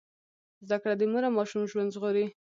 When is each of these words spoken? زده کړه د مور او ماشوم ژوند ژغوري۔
زده 0.67 0.77
کړه 0.81 0.93
د 0.97 1.01
مور 1.11 1.23
او 1.27 1.35
ماشوم 1.37 1.61
ژوند 1.71 1.93
ژغوري۔ 1.95 2.25